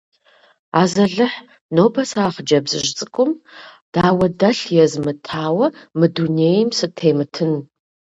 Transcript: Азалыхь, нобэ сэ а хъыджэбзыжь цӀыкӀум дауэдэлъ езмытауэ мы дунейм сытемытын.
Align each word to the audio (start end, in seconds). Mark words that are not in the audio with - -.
Азалыхь, 0.81 1.37
нобэ 1.75 2.03
сэ 2.09 2.19
а 2.27 2.29
хъыджэбзыжь 2.33 2.91
цӀыкӀум 2.97 3.31
дауэдэлъ 3.93 4.61
езмытауэ 4.83 5.67
мы 5.97 6.05
дунейм 6.15 6.69
сытемытын. 6.77 7.53